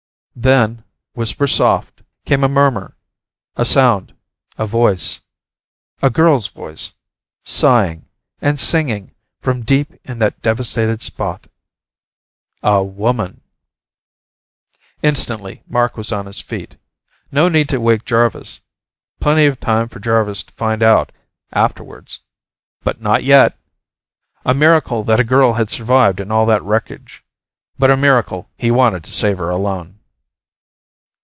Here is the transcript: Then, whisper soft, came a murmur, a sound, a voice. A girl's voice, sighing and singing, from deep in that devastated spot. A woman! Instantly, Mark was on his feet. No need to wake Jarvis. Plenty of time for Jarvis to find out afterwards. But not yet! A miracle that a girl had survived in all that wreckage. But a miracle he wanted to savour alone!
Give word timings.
Then, 0.33 0.85
whisper 1.13 1.45
soft, 1.45 2.01
came 2.25 2.43
a 2.43 2.47
murmur, 2.49 2.95
a 3.57 3.65
sound, 3.65 4.15
a 4.57 4.65
voice. 4.65 5.19
A 6.01 6.09
girl's 6.09 6.47
voice, 6.47 6.93
sighing 7.43 8.07
and 8.39 8.57
singing, 8.57 9.13
from 9.41 9.61
deep 9.61 9.91
in 10.05 10.17
that 10.19 10.41
devastated 10.41 11.01
spot. 11.01 11.47
A 12.63 12.81
woman! 12.81 13.41
Instantly, 15.03 15.63
Mark 15.67 15.95
was 15.97 16.13
on 16.13 16.25
his 16.27 16.39
feet. 16.39 16.77
No 17.31 17.47
need 17.49 17.67
to 17.69 17.79
wake 17.81 18.05
Jarvis. 18.05 18.61
Plenty 19.19 19.45
of 19.47 19.59
time 19.59 19.89
for 19.89 19.99
Jarvis 19.99 20.43
to 20.43 20.53
find 20.53 20.81
out 20.81 21.11
afterwards. 21.51 22.21
But 22.83 22.99
not 23.01 23.25
yet! 23.25 23.59
A 24.45 24.53
miracle 24.55 25.03
that 25.03 25.19
a 25.19 25.25
girl 25.25 25.53
had 25.53 25.69
survived 25.69 26.21
in 26.21 26.31
all 26.31 26.45
that 26.47 26.63
wreckage. 26.63 27.21
But 27.77 27.91
a 27.91 27.97
miracle 27.97 28.49
he 28.57 28.71
wanted 28.71 29.03
to 29.03 29.11
savour 29.11 29.49
alone! 29.49 29.97